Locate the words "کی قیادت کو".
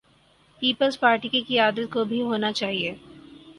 1.29-2.03